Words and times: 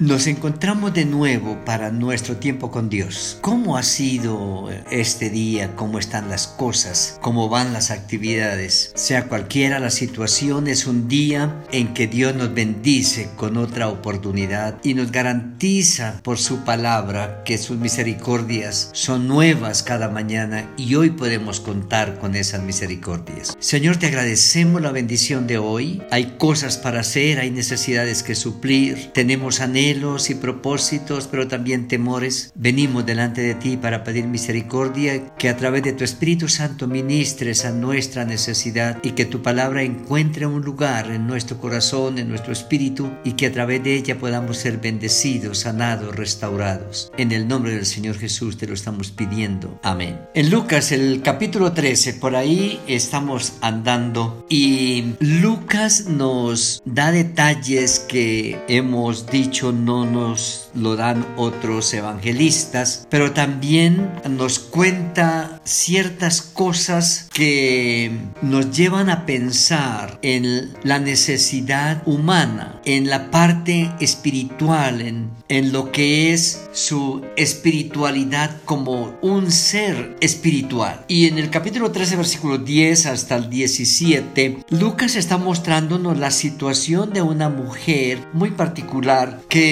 Nos 0.00 0.26
encontramos 0.28 0.94
de 0.94 1.04
nuevo 1.04 1.62
para 1.66 1.90
nuestro 1.90 2.38
tiempo 2.38 2.70
con 2.70 2.88
Dios. 2.88 3.36
¿Cómo 3.42 3.76
ha 3.76 3.82
sido 3.82 4.70
este 4.90 5.28
día? 5.28 5.76
¿Cómo 5.76 5.98
están 5.98 6.30
las 6.30 6.46
cosas? 6.46 7.18
¿Cómo 7.20 7.50
van 7.50 7.74
las 7.74 7.90
actividades? 7.90 8.92
Sea 8.94 9.26
cualquiera 9.26 9.78
la 9.78 9.90
situación, 9.90 10.68
es 10.68 10.86
un 10.86 11.06
día 11.06 11.54
en 11.70 11.92
que 11.92 12.06
Dios 12.06 12.34
nos 12.34 12.54
bendice 12.54 13.28
con 13.36 13.58
otra 13.58 13.88
oportunidad 13.88 14.78
y 14.82 14.94
nos 14.94 15.12
garantiza 15.12 16.18
por 16.22 16.38
su 16.38 16.64
palabra 16.64 17.42
que 17.44 17.58
sus 17.58 17.76
misericordias 17.76 18.88
son 18.94 19.28
nuevas 19.28 19.82
cada 19.82 20.08
mañana 20.08 20.72
y 20.78 20.94
hoy 20.94 21.10
podemos 21.10 21.60
contar 21.60 22.18
con 22.18 22.36
esas 22.36 22.62
misericordias. 22.62 23.54
Señor, 23.60 23.98
te 23.98 24.06
agradecemos 24.06 24.80
la 24.80 24.92
bendición 24.92 25.46
de 25.46 25.58
hoy. 25.58 26.02
Hay 26.10 26.36
cosas 26.38 26.78
para 26.78 27.00
hacer, 27.00 27.38
hay 27.38 27.50
necesidades 27.50 28.22
que 28.22 28.34
suplir, 28.34 29.10
tenemos 29.12 29.60
anhelos 29.60 29.89
y 29.90 30.34
propósitos, 30.36 31.26
pero 31.26 31.48
también 31.48 31.88
temores, 31.88 32.52
venimos 32.54 33.04
delante 33.04 33.40
de 33.40 33.54
ti 33.54 33.76
para 33.76 34.04
pedir 34.04 34.24
misericordia, 34.26 35.34
que 35.36 35.48
a 35.48 35.56
través 35.56 35.82
de 35.82 35.92
tu 35.92 36.04
Espíritu 36.04 36.48
Santo 36.48 36.86
ministres 36.86 37.64
a 37.64 37.72
nuestra 37.72 38.24
necesidad 38.24 38.98
y 39.02 39.12
que 39.12 39.24
tu 39.24 39.42
palabra 39.42 39.82
encuentre 39.82 40.46
un 40.46 40.62
lugar 40.62 41.10
en 41.10 41.26
nuestro 41.26 41.58
corazón, 41.58 42.18
en 42.18 42.28
nuestro 42.28 42.52
espíritu, 42.52 43.10
y 43.24 43.32
que 43.32 43.46
a 43.46 43.52
través 43.52 43.82
de 43.82 43.96
ella 43.96 44.16
podamos 44.16 44.58
ser 44.58 44.78
bendecidos, 44.78 45.58
sanados, 45.58 46.14
restaurados. 46.14 47.10
En 47.18 47.32
el 47.32 47.48
nombre 47.48 47.74
del 47.74 47.86
Señor 47.86 48.16
Jesús 48.16 48.58
te 48.58 48.68
lo 48.68 48.74
estamos 48.74 49.10
pidiendo. 49.10 49.80
Amén. 49.82 50.20
En 50.34 50.50
Lucas, 50.50 50.92
el 50.92 51.20
capítulo 51.22 51.72
13, 51.72 52.14
por 52.14 52.36
ahí 52.36 52.78
estamos 52.86 53.54
andando 53.60 54.46
y 54.48 55.14
Lucas 55.18 56.06
nos 56.06 56.80
da 56.84 57.10
detalles 57.10 57.98
que 57.98 58.56
hemos 58.68 59.26
dicho 59.26 59.72
no 59.84 60.06
nos 60.06 60.70
lo 60.74 60.96
dan 60.96 61.26
otros 61.36 61.92
evangelistas, 61.94 63.06
pero 63.10 63.32
también 63.32 64.10
nos 64.28 64.58
cuenta 64.58 65.60
ciertas 65.64 66.42
cosas 66.42 67.28
que 67.32 68.12
nos 68.42 68.76
llevan 68.76 69.10
a 69.10 69.26
pensar 69.26 70.18
en 70.22 70.74
la 70.82 70.98
necesidad 70.98 72.02
humana, 72.06 72.80
en 72.84 73.08
la 73.08 73.30
parte 73.30 73.90
espiritual, 74.00 75.00
en, 75.00 75.30
en 75.48 75.72
lo 75.72 75.92
que 75.92 76.32
es 76.32 76.68
su 76.72 77.24
espiritualidad 77.36 78.56
como 78.64 79.16
un 79.22 79.50
ser 79.50 80.16
espiritual. 80.20 81.04
Y 81.08 81.26
en 81.26 81.38
el 81.38 81.50
capítulo 81.50 81.90
13, 81.90 82.16
versículo 82.16 82.58
10 82.58 83.06
hasta 83.06 83.36
el 83.36 83.50
17, 83.50 84.64
Lucas 84.70 85.16
está 85.16 85.38
mostrándonos 85.38 86.18
la 86.18 86.30
situación 86.30 87.12
de 87.12 87.22
una 87.22 87.48
mujer 87.48 88.18
muy 88.32 88.50
particular 88.50 89.40
que 89.48 89.69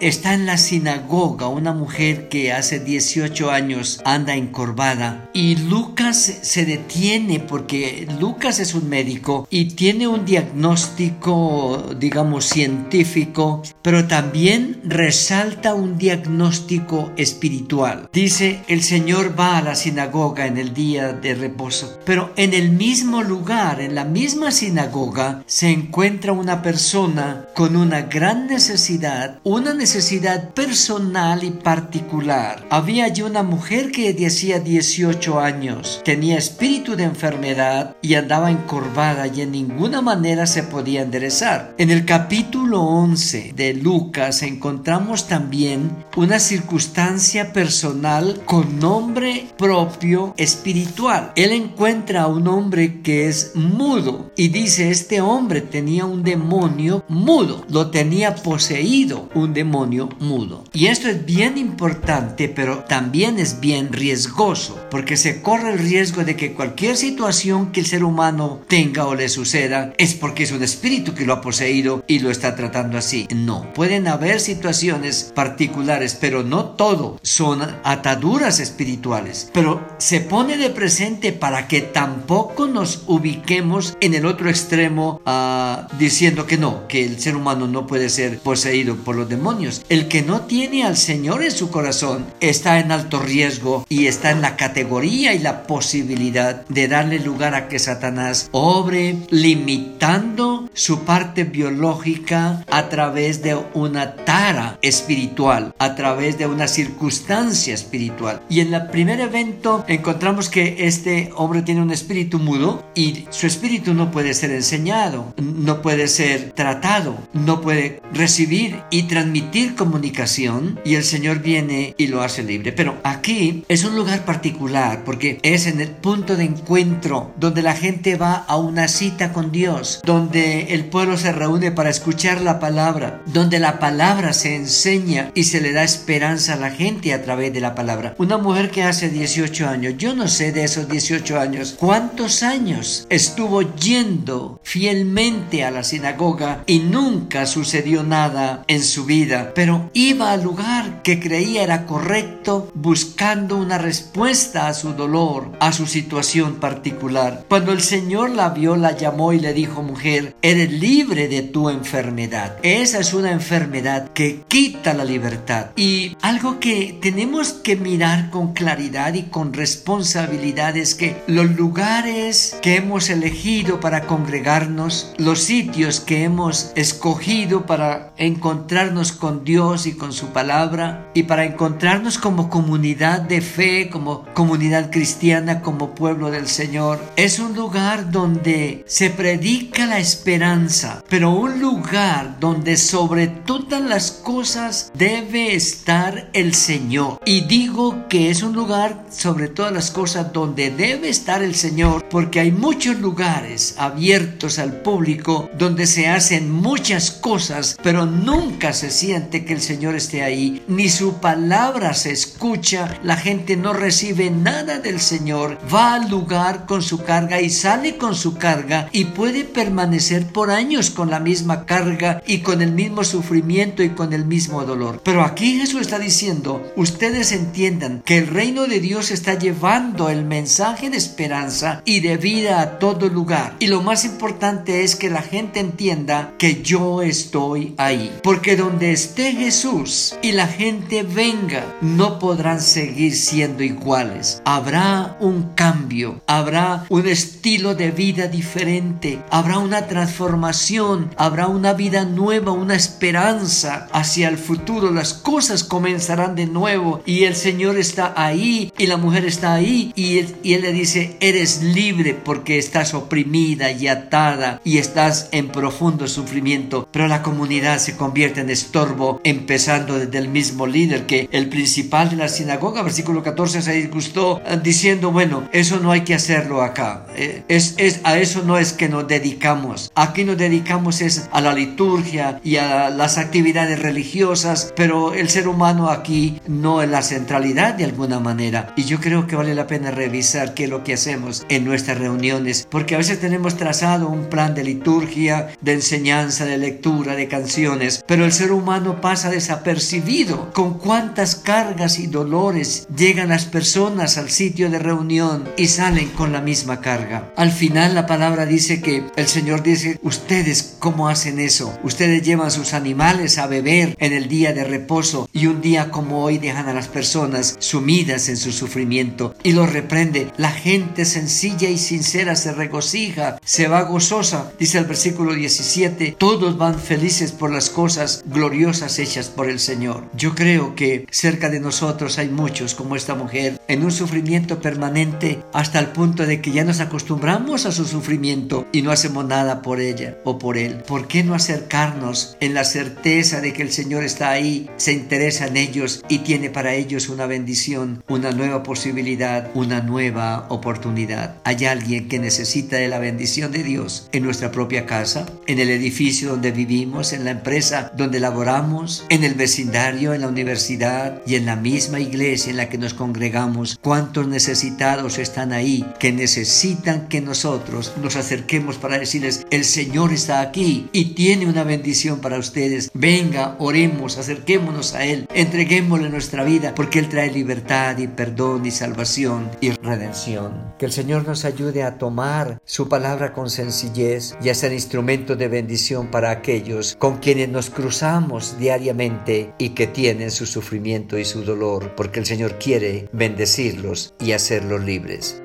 está 0.00 0.34
en 0.34 0.46
la 0.46 0.56
sinagoga, 0.56 1.48
una 1.48 1.72
mujer 1.72 2.28
que 2.28 2.52
hace 2.52 2.80
18 2.80 3.50
años 3.50 4.00
anda 4.04 4.34
encorvada 4.34 5.30
y 5.32 5.56
Lucas 5.56 6.38
se 6.42 6.64
detiene 6.64 7.40
porque 7.40 8.06
Lucas 8.18 8.60
es 8.60 8.74
un 8.74 8.88
médico 8.88 9.46
y 9.50 9.66
tiene 9.66 10.08
un 10.08 10.24
diagnóstico, 10.24 11.94
digamos, 11.98 12.46
científico, 12.46 13.62
pero 13.82 14.06
también 14.06 14.80
resalta 14.84 15.74
un 15.74 15.98
diagnóstico 15.98 17.12
espiritual. 17.16 18.08
Dice, 18.12 18.60
el 18.68 18.82
Señor 18.82 19.38
va 19.38 19.58
a 19.58 19.62
la 19.62 19.74
sinagoga 19.74 20.46
en 20.46 20.56
el 20.56 20.74
día 20.74 21.12
de 21.12 21.34
reposo, 21.34 21.98
pero 22.04 22.32
en 22.36 22.54
el 22.54 22.70
mismo 22.70 23.22
lugar, 23.22 23.80
en 23.80 23.94
la 23.94 24.04
misma 24.04 24.50
sinagoga, 24.50 25.42
se 25.46 25.70
encuentra 25.70 26.32
una 26.32 26.62
persona 26.62 27.46
con 27.54 27.76
una 27.76 28.02
gran 28.02 28.46
necesidad 28.46 29.31
una 29.44 29.74
necesidad 29.74 30.50
personal 30.50 31.44
y 31.44 31.50
particular. 31.50 32.66
Había 32.70 33.04
allí 33.04 33.22
una 33.22 33.42
mujer 33.42 33.90
que 33.90 34.12
decía 34.12 34.60
18 34.60 35.40
años, 35.40 36.00
tenía 36.04 36.38
espíritu 36.38 36.96
de 36.96 37.04
enfermedad 37.04 37.96
y 38.02 38.14
andaba 38.14 38.50
encorvada 38.50 39.26
y 39.26 39.42
en 39.42 39.52
ninguna 39.52 40.00
manera 40.00 40.46
se 40.46 40.62
podía 40.62 41.02
enderezar. 41.02 41.74
En 41.78 41.90
el 41.90 42.04
capítulo 42.04 42.82
11 42.82 43.52
de 43.54 43.74
Lucas 43.74 44.42
encontramos 44.42 45.28
también 45.28 46.01
una 46.16 46.38
circunstancia 46.38 47.52
personal 47.52 48.42
con 48.44 48.78
nombre 48.78 49.46
propio 49.56 50.34
espiritual. 50.36 51.32
Él 51.36 51.52
encuentra 51.52 52.22
a 52.22 52.26
un 52.26 52.48
hombre 52.48 53.00
que 53.02 53.28
es 53.28 53.52
mudo 53.54 54.30
y 54.36 54.48
dice 54.48 54.90
este 54.90 55.20
hombre 55.20 55.60
tenía 55.60 56.04
un 56.04 56.22
demonio 56.22 57.04
mudo, 57.08 57.64
lo 57.68 57.90
tenía 57.90 58.34
poseído 58.34 59.28
un 59.34 59.54
demonio 59.54 60.08
mudo. 60.18 60.64
Y 60.72 60.86
esto 60.86 61.08
es 61.08 61.24
bien 61.24 61.56
importante, 61.58 62.48
pero 62.48 62.84
también 62.84 63.38
es 63.38 63.60
bien 63.60 63.92
riesgoso, 63.92 64.78
porque 64.90 65.16
se 65.16 65.40
corre 65.40 65.72
el 65.72 65.78
riesgo 65.78 66.24
de 66.24 66.36
que 66.36 66.52
cualquier 66.52 66.96
situación 66.96 67.72
que 67.72 67.80
el 67.80 67.86
ser 67.86 68.04
humano 68.04 68.60
tenga 68.68 69.06
o 69.06 69.14
le 69.14 69.28
suceda 69.28 69.92
es 69.96 70.14
porque 70.14 70.42
es 70.42 70.52
un 70.52 70.62
espíritu 70.62 71.14
que 71.14 71.24
lo 71.24 71.34
ha 71.34 71.40
poseído 71.40 72.04
y 72.06 72.18
lo 72.18 72.30
está 72.30 72.54
tratando 72.54 72.98
así. 72.98 73.26
No, 73.34 73.72
pueden 73.72 74.08
haber 74.08 74.40
situaciones 74.40 75.32
particulares, 75.34 76.01
pero 76.20 76.42
no 76.42 76.64
todo 76.64 77.18
son 77.22 77.62
ataduras 77.84 78.60
espirituales. 78.60 79.50
Pero 79.52 79.86
se 79.98 80.20
pone 80.20 80.56
de 80.56 80.70
presente 80.70 81.32
para 81.32 81.68
que 81.68 81.80
tampoco 81.80 82.66
nos 82.66 83.04
ubiquemos 83.06 83.96
en 84.00 84.14
el 84.14 84.26
otro 84.26 84.50
extremo 84.50 85.20
uh, 85.26 85.86
diciendo 85.98 86.46
que 86.46 86.58
no, 86.58 86.88
que 86.88 87.04
el 87.04 87.20
ser 87.20 87.36
humano 87.36 87.66
no 87.68 87.86
puede 87.86 88.08
ser 88.08 88.38
poseído 88.38 88.96
por 88.96 89.16
los 89.16 89.28
demonios. 89.28 89.84
El 89.88 90.08
que 90.08 90.22
no 90.22 90.42
tiene 90.42 90.84
al 90.84 90.96
Señor 90.96 91.42
en 91.42 91.52
su 91.52 91.70
corazón 91.70 92.26
está 92.40 92.80
en 92.80 92.92
alto 92.92 93.20
riesgo 93.20 93.86
y 93.88 94.06
está 94.06 94.30
en 94.30 94.42
la 94.42 94.56
categoría 94.56 95.34
y 95.34 95.38
la 95.38 95.66
posibilidad 95.66 96.66
de 96.68 96.88
darle 96.88 97.18
lugar 97.18 97.54
a 97.54 97.68
que 97.68 97.78
Satanás 97.78 98.48
obre 98.52 99.16
limitando 99.30 100.68
su 100.74 101.00
parte 101.00 101.44
biológica 101.44 102.64
a 102.70 102.88
través 102.88 103.42
de 103.42 103.54
una 103.74 104.16
tara 104.16 104.78
espiritual, 104.82 105.74
a 105.78 105.91
través 105.94 106.38
de 106.38 106.46
una 106.46 106.68
circunstancia 106.68 107.74
espiritual. 107.74 108.42
Y 108.48 108.60
en 108.60 108.74
el 108.74 108.86
primer 108.88 109.20
evento 109.20 109.84
encontramos 109.88 110.48
que 110.48 110.86
este 110.86 111.30
hombre 111.36 111.62
tiene 111.62 111.82
un 111.82 111.90
espíritu 111.90 112.38
mudo 112.38 112.84
y 112.94 113.26
su 113.30 113.46
espíritu 113.46 113.94
no 113.94 114.10
puede 114.10 114.34
ser 114.34 114.50
enseñado, 114.50 115.34
no 115.36 115.82
puede 115.82 116.08
ser 116.08 116.52
tratado, 116.52 117.16
no 117.32 117.60
puede 117.60 118.00
recibir 118.12 118.80
y 118.90 119.04
transmitir 119.04 119.74
comunicación 119.74 120.80
y 120.84 120.94
el 120.94 121.04
Señor 121.04 121.40
viene 121.40 121.94
y 121.98 122.06
lo 122.08 122.22
hace 122.22 122.42
libre. 122.42 122.72
Pero 122.72 122.98
aquí 123.04 123.64
es 123.68 123.84
un 123.84 123.96
lugar 123.96 124.24
particular 124.24 125.04
porque 125.04 125.38
es 125.42 125.66
en 125.66 125.80
el 125.80 125.88
punto 125.88 126.36
de 126.36 126.44
encuentro 126.44 127.32
donde 127.38 127.62
la 127.62 127.74
gente 127.74 128.16
va 128.16 128.34
a 128.34 128.56
una 128.56 128.88
cita 128.88 129.32
con 129.32 129.52
Dios, 129.52 130.00
donde 130.04 130.74
el 130.74 130.86
pueblo 130.86 131.16
se 131.16 131.32
reúne 131.32 131.72
para 131.72 131.90
escuchar 131.90 132.40
la 132.40 132.60
palabra, 132.60 133.22
donde 133.26 133.58
la 133.58 133.78
palabra 133.78 134.32
se 134.32 134.56
enseña 134.56 135.30
y 135.34 135.44
se 135.44 135.60
le 135.60 135.72
da 135.72 135.81
esperanza 135.84 136.54
a 136.54 136.56
la 136.56 136.70
gente 136.70 137.14
a 137.14 137.22
través 137.22 137.52
de 137.52 137.60
la 137.60 137.74
palabra. 137.74 138.14
Una 138.18 138.38
mujer 138.38 138.70
que 138.70 138.82
hace 138.82 139.08
18 139.08 139.68
años, 139.68 139.94
yo 139.96 140.14
no 140.14 140.28
sé 140.28 140.52
de 140.52 140.64
esos 140.64 140.88
18 140.88 141.38
años, 141.38 141.76
cuántos 141.78 142.42
años 142.42 143.06
estuvo 143.08 143.62
yendo 143.76 144.60
fielmente 144.62 145.64
a 145.64 145.70
la 145.70 145.84
sinagoga 145.84 146.64
y 146.66 146.80
nunca 146.80 147.46
sucedió 147.46 148.02
nada 148.02 148.64
en 148.66 148.82
su 148.82 149.04
vida, 149.04 149.52
pero 149.54 149.90
iba 149.92 150.32
al 150.32 150.42
lugar 150.42 151.02
que 151.02 151.20
creía 151.20 151.62
era 151.62 151.86
correcto 151.86 152.70
buscando 152.74 153.56
una 153.56 153.78
respuesta 153.78 154.68
a 154.68 154.74
su 154.74 154.94
dolor, 154.94 155.52
a 155.60 155.72
su 155.72 155.86
situación 155.86 156.56
particular. 156.56 157.44
Cuando 157.48 157.72
el 157.72 157.80
Señor 157.80 158.30
la 158.30 158.50
vio, 158.50 158.76
la 158.76 158.96
llamó 158.96 159.32
y 159.32 159.40
le 159.40 159.52
dijo, 159.52 159.82
mujer, 159.82 160.34
eres 160.42 160.72
libre 160.72 161.28
de 161.28 161.42
tu 161.42 161.68
enfermedad. 161.68 162.56
Esa 162.62 162.98
es 162.98 163.14
una 163.14 163.32
enfermedad 163.32 164.10
que 164.12 164.42
quita 164.48 164.94
la 164.94 165.04
libertad. 165.04 165.66
Y 165.76 166.16
algo 166.22 166.60
que 166.60 166.98
tenemos 167.00 167.52
que 167.52 167.76
mirar 167.76 168.30
con 168.30 168.52
claridad 168.52 169.14
y 169.14 169.24
con 169.24 169.52
responsabilidad 169.52 170.76
es 170.76 170.94
que 170.94 171.16
los 171.26 171.50
lugares 171.56 172.56
que 172.62 172.76
hemos 172.76 173.10
elegido 173.10 173.80
para 173.80 174.06
congregarnos, 174.06 175.14
los 175.18 175.40
sitios 175.40 176.00
que 176.00 176.24
hemos 176.24 176.72
escogido 176.74 177.64
para 177.64 178.12
encontrar 178.18 178.82
con 179.18 179.44
Dios 179.44 179.86
y 179.86 179.92
con 179.92 180.12
su 180.12 180.28
palabra 180.28 181.10
y 181.14 181.22
para 181.22 181.44
encontrarnos 181.44 182.18
como 182.18 182.50
comunidad 182.50 183.20
de 183.20 183.40
fe, 183.40 183.90
como 183.90 184.24
comunidad 184.34 184.90
cristiana, 184.90 185.60
como 185.60 185.94
pueblo 185.94 186.30
del 186.30 186.48
Señor. 186.48 186.98
Es 187.16 187.38
un 187.38 187.54
lugar 187.54 188.10
donde 188.10 188.84
se 188.86 189.10
predica 189.10 189.86
la 189.86 189.98
esperanza, 189.98 191.04
pero 191.08 191.30
un 191.30 191.60
lugar 191.60 192.40
donde 192.40 192.76
sobre 192.76 193.28
todas 193.28 193.80
las 193.80 194.10
cosas 194.10 194.90
debe 194.94 195.60
estar 195.62 196.28
el 196.32 196.54
Señor. 196.54 197.20
Y 197.24 197.42
digo 197.42 198.08
que 198.08 198.30
es 198.30 198.42
un 198.42 198.52
lugar 198.52 199.04
sobre 199.10 199.46
todas 199.46 199.72
las 199.72 199.92
cosas 199.92 200.32
donde 200.32 200.70
debe 200.70 201.08
estar 201.08 201.40
el 201.40 201.54
Señor 201.54 202.04
porque 202.10 202.40
hay 202.40 202.50
muchos 202.50 202.98
lugares 202.98 203.76
abiertos 203.78 204.58
al 204.58 204.82
público 204.82 205.48
donde 205.56 205.86
se 205.86 206.08
hacen 206.08 206.50
muchas 206.50 207.12
cosas, 207.12 207.76
pero 207.80 208.06
nunca 208.06 208.72
se 208.72 208.90
siente 208.90 209.44
que 209.44 209.52
el 209.52 209.60
Señor 209.60 209.94
esté 209.94 210.24
ahí, 210.24 210.64
ni 210.66 210.88
su 210.88 211.14
palabra 211.20 211.94
se 211.94 212.10
escucha, 212.10 212.98
la 213.04 213.16
gente 213.16 213.56
no 213.56 213.72
recibe 213.72 214.30
nada 214.30 214.80
del 214.80 215.00
Señor, 215.00 215.58
va 215.72 215.94
al 215.94 216.10
lugar 216.10 216.66
con 216.66 216.82
su 216.82 217.04
carga 217.04 217.40
y 217.40 217.50
sale 217.50 217.96
con 217.98 218.16
su 218.16 218.36
carga 218.36 218.88
y 218.90 219.04
puede 219.04 219.44
permanecer 219.44 220.26
por 220.26 220.50
años 220.50 220.90
con 220.90 221.08
la 221.08 221.20
misma 221.20 221.66
carga 221.66 222.20
y 222.26 222.38
con 222.38 222.62
el 222.62 222.72
mismo 222.72 223.04
sufrimiento 223.04 223.84
y 223.84 223.90
con 223.90 224.12
el 224.12 224.24
mismo 224.24 224.64
dolor. 224.64 225.00
Pero 225.04 225.22
aquí 225.22 225.51
Jesús 225.58 225.80
está 225.80 225.98
diciendo, 225.98 226.72
ustedes 226.76 227.32
entiendan 227.32 228.02
que 228.04 228.18
el 228.18 228.28
reino 228.28 228.66
de 228.66 228.78
Dios 228.78 229.10
está 229.10 229.34
llevando 229.34 230.08
el 230.08 230.24
mensaje 230.24 230.88
de 230.88 230.96
esperanza 230.96 231.82
y 231.84 232.00
de 232.00 232.16
vida 232.16 232.60
a 232.60 232.78
todo 232.78 233.08
lugar. 233.08 233.56
Y 233.58 233.66
lo 233.66 233.82
más 233.82 234.04
importante 234.04 234.84
es 234.84 234.94
que 234.94 235.10
la 235.10 235.22
gente 235.22 235.58
entienda 235.58 236.34
que 236.38 236.62
yo 236.62 237.02
estoy 237.02 237.74
ahí. 237.76 238.16
Porque 238.22 238.56
donde 238.56 238.92
esté 238.92 239.32
Jesús 239.32 240.14
y 240.22 240.32
la 240.32 240.46
gente 240.46 241.02
venga, 241.02 241.64
no 241.80 242.18
podrán 242.18 242.60
seguir 242.60 243.16
siendo 243.16 243.64
iguales. 243.64 244.40
Habrá 244.44 245.16
un 245.18 245.54
cambio, 245.54 246.22
habrá 246.26 246.84
un 246.88 247.08
estilo 247.08 247.74
de 247.74 247.90
vida 247.90 248.28
diferente, 248.28 249.20
habrá 249.30 249.58
una 249.58 249.88
transformación, 249.88 251.10
habrá 251.16 251.48
una 251.48 251.72
vida 251.72 252.04
nueva, 252.04 252.52
una 252.52 252.76
esperanza 252.76 253.88
hacia 253.92 254.28
el 254.28 254.38
futuro. 254.38 254.92
Las 254.92 255.14
cosas 255.14 255.31
comenzarán 255.68 256.34
de 256.34 256.46
nuevo 256.46 257.00
y 257.06 257.24
el 257.24 257.36
Señor 257.36 257.78
está 257.78 258.12
ahí 258.16 258.70
y 258.76 258.86
la 258.86 258.98
mujer 258.98 259.24
está 259.24 259.54
ahí 259.54 259.90
y 259.96 260.18
él, 260.18 260.36
y 260.42 260.52
él 260.52 260.62
le 260.62 260.72
dice, 260.72 261.16
eres 261.20 261.62
libre 261.62 262.12
porque 262.12 262.58
estás 262.58 262.92
oprimida 262.92 263.72
y 263.72 263.88
atada 263.88 264.60
y 264.62 264.76
estás 264.76 265.30
en 265.32 265.48
profundo 265.48 266.06
sufrimiento. 266.06 266.86
Pero 266.92 267.08
la 267.08 267.22
comunidad 267.22 267.78
se 267.78 267.96
convierte 267.96 268.42
en 268.42 268.50
estorbo, 268.50 269.20
empezando 269.24 269.98
desde 269.98 270.18
el 270.18 270.28
mismo 270.28 270.66
líder 270.66 271.06
que 271.06 271.30
el 271.32 271.48
principal 271.48 272.10
de 272.10 272.16
la 272.16 272.28
sinagoga, 272.28 272.82
versículo 272.82 273.22
14, 273.22 273.62
se 273.62 273.72
disgustó 273.72 274.42
eh, 274.44 274.60
diciendo, 274.62 275.12
bueno, 275.12 275.48
eso 275.52 275.80
no 275.80 275.92
hay 275.92 276.02
que 276.02 276.14
hacerlo 276.14 276.60
acá. 276.60 277.06
Eh, 277.16 277.42
es, 277.48 277.74
es, 277.78 278.00
a 278.04 278.18
eso 278.18 278.42
no 278.44 278.58
es 278.58 278.74
que 278.74 278.90
nos 278.90 279.08
dedicamos. 279.08 279.90
Aquí 279.94 280.24
nos 280.24 280.36
dedicamos 280.36 281.00
es 281.00 281.28
a 281.32 281.40
la 281.40 281.54
liturgia 281.54 282.38
y 282.44 282.56
a 282.56 282.90
las 282.90 283.16
actividades 283.16 283.78
religiosas, 283.78 284.74
pero 284.76 285.14
el 285.22 285.30
ser 285.30 285.46
humano 285.46 285.88
aquí 285.88 286.40
no 286.48 286.82
es 286.82 286.90
la 286.90 287.00
centralidad 287.00 287.74
de 287.74 287.84
alguna 287.84 288.18
manera. 288.18 288.74
Y 288.76 288.84
yo 288.84 288.98
creo 288.98 289.28
que 289.28 289.36
vale 289.36 289.54
la 289.54 289.68
pena 289.68 289.92
revisar 289.92 290.52
qué 290.52 290.64
es 290.64 290.70
lo 290.70 290.82
que 290.82 290.94
hacemos 290.94 291.46
en 291.48 291.64
nuestras 291.64 291.98
reuniones, 291.98 292.66
porque 292.68 292.96
a 292.96 292.98
veces 292.98 293.20
tenemos 293.20 293.56
trazado 293.56 294.08
un 294.08 294.24
plan 294.24 294.52
de 294.56 294.64
liturgia, 294.64 295.54
de 295.60 295.74
enseñanza, 295.74 296.44
de 296.44 296.58
lectura, 296.58 297.14
de 297.14 297.28
canciones, 297.28 298.02
pero 298.04 298.24
el 298.24 298.32
ser 298.32 298.50
humano 298.50 299.00
pasa 299.00 299.30
desapercibido. 299.30 300.50
Con 300.52 300.78
cuántas 300.78 301.36
cargas 301.36 302.00
y 302.00 302.08
dolores 302.08 302.88
llegan 302.94 303.28
las 303.28 303.44
personas 303.44 304.18
al 304.18 304.28
sitio 304.28 304.70
de 304.70 304.80
reunión 304.80 305.48
y 305.56 305.68
salen 305.68 306.08
con 306.08 306.32
la 306.32 306.40
misma 306.40 306.80
carga. 306.80 307.32
Al 307.36 307.52
final 307.52 307.94
la 307.94 308.06
palabra 308.06 308.44
dice 308.44 308.82
que 308.82 309.04
el 309.14 309.28
Señor 309.28 309.62
dice, 309.62 310.00
ustedes 310.02 310.74
cómo 310.80 311.08
hacen 311.08 311.38
eso? 311.38 311.78
Ustedes 311.84 312.22
llevan 312.22 312.50
sus 312.50 312.74
animales 312.74 313.38
a 313.38 313.46
beber 313.46 313.94
en 314.00 314.12
el 314.12 314.26
día 314.26 314.52
de 314.52 314.64
reposo 314.64 315.11
y 315.32 315.46
un 315.46 315.60
día 315.60 315.90
como 315.90 316.22
hoy 316.24 316.38
dejan 316.38 316.68
a 316.68 316.74
las 316.74 316.88
personas 316.88 317.56
sumidas 317.58 318.28
en 318.28 318.36
su 318.36 318.52
sufrimiento 318.52 319.34
y 319.42 319.52
los 319.52 319.72
reprende. 319.72 320.32
La 320.36 320.50
gente 320.50 321.04
sencilla 321.04 321.68
y 321.68 321.78
sincera 321.78 322.36
se 322.36 322.52
regocija, 322.52 323.38
se 323.44 323.68
va 323.68 323.82
gozosa, 323.82 324.52
dice 324.58 324.78
el 324.78 324.84
versículo 324.84 325.34
17, 325.34 326.16
todos 326.18 326.56
van 326.56 326.78
felices 326.78 327.32
por 327.32 327.50
las 327.50 327.70
cosas 327.70 328.22
gloriosas 328.26 328.98
hechas 328.98 329.28
por 329.28 329.48
el 329.48 329.58
Señor. 329.58 330.04
Yo 330.14 330.34
creo 330.34 330.74
que 330.74 331.06
cerca 331.10 331.50
de 331.50 331.60
nosotros 331.60 332.18
hay 332.18 332.28
muchos 332.28 332.74
como 332.74 332.96
esta 332.96 333.14
mujer 333.14 333.60
en 333.68 333.84
un 333.84 333.92
sufrimiento 333.92 334.60
permanente 334.60 335.42
hasta 335.52 335.78
el 335.78 335.88
punto 335.88 336.26
de 336.26 336.40
que 336.40 336.52
ya 336.52 336.64
nos 336.64 336.80
acostumbramos 336.80 337.66
a 337.66 337.72
su 337.72 337.84
sufrimiento 337.84 338.66
y 338.72 338.82
no 338.82 338.90
hacemos 338.90 339.24
nada 339.24 339.62
por 339.62 339.80
ella 339.80 340.18
o 340.24 340.38
por 340.38 340.56
él. 340.56 340.82
¿Por 340.86 341.06
qué 341.06 341.22
no 341.22 341.34
acercarnos 341.34 342.36
en 342.40 342.54
la 342.54 342.64
certeza 342.64 343.40
de 343.40 343.52
que 343.52 343.62
el 343.62 343.72
Señor 343.72 344.04
está 344.04 344.30
ahí, 344.30 344.68
interesa 345.02 345.46
en 345.46 345.56
ellos 345.56 346.04
y 346.08 346.18
tiene 346.20 346.48
para 346.48 346.74
ellos 346.74 347.08
una 347.08 347.26
bendición, 347.26 348.02
una 348.08 348.30
nueva 348.30 348.62
posibilidad, 348.62 349.50
una 349.54 349.80
nueva 349.80 350.46
oportunidad? 350.48 351.36
¿Hay 351.44 351.64
alguien 351.64 352.08
que 352.08 352.18
necesita 352.18 352.76
de 352.76 352.88
la 352.88 352.98
bendición 352.98 353.52
de 353.52 353.62
Dios 353.62 354.08
en 354.12 354.22
nuestra 354.22 354.50
propia 354.50 354.86
casa, 354.86 355.26
en 355.46 355.58
el 355.58 355.70
edificio 355.70 356.30
donde 356.30 356.52
vivimos, 356.52 357.12
en 357.12 357.24
la 357.24 357.32
empresa 357.32 357.92
donde 357.96 358.20
laboramos, 358.20 359.04
en 359.08 359.24
el 359.24 359.34
vecindario, 359.34 360.14
en 360.14 360.22
la 360.22 360.28
universidad 360.28 361.20
y 361.26 361.34
en 361.34 361.46
la 361.46 361.56
misma 361.56 362.00
iglesia 362.00 362.50
en 362.50 362.56
la 362.56 362.68
que 362.68 362.78
nos 362.78 362.94
congregamos? 362.94 363.78
¿Cuántos 363.82 364.28
necesitados 364.28 365.18
están 365.18 365.52
ahí 365.52 365.84
que 365.98 366.12
necesitan 366.12 367.08
que 367.08 367.20
nosotros 367.20 367.92
nos 368.02 368.16
acerquemos 368.16 368.76
para 368.76 368.98
decirles, 368.98 369.44
el 369.50 369.64
Señor 369.64 370.12
está 370.12 370.40
aquí 370.40 370.88
y 370.92 371.14
tiene 371.14 371.46
una 371.46 371.64
bendición 371.64 372.20
para 372.20 372.38
ustedes? 372.38 372.90
Venga, 372.94 373.56
oremos, 373.58 374.18
acerquémonos 374.18 374.91
a 374.94 375.04
Él, 375.04 375.26
entreguémosle 375.34 376.08
nuestra 376.10 376.44
vida 376.44 376.74
porque 376.74 376.98
Él 376.98 377.08
trae 377.08 377.30
libertad 377.30 377.98
y 377.98 378.06
perdón 378.06 378.66
y 378.66 378.70
salvación 378.70 379.50
y 379.60 379.70
redención. 379.70 380.74
Que 380.78 380.86
el 380.86 380.92
Señor 380.92 381.26
nos 381.26 381.44
ayude 381.44 381.82
a 381.82 381.98
tomar 381.98 382.60
su 382.64 382.88
palabra 382.88 383.32
con 383.32 383.50
sencillez 383.50 384.36
y 384.42 384.48
a 384.48 384.54
ser 384.54 384.72
instrumento 384.72 385.36
de 385.36 385.48
bendición 385.48 386.08
para 386.10 386.30
aquellos 386.30 386.96
con 386.98 387.18
quienes 387.18 387.48
nos 387.48 387.70
cruzamos 387.70 388.58
diariamente 388.58 389.52
y 389.58 389.70
que 389.70 389.86
tienen 389.86 390.30
su 390.30 390.46
sufrimiento 390.46 391.18
y 391.18 391.24
su 391.24 391.42
dolor, 391.44 391.94
porque 391.96 392.20
el 392.20 392.26
Señor 392.26 392.58
quiere 392.58 393.08
bendecirlos 393.12 394.14
y 394.18 394.32
hacerlos 394.32 394.82
libres. 394.84 395.42